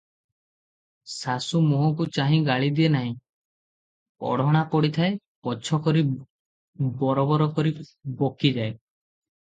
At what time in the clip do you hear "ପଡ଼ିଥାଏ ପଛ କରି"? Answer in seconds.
4.73-6.03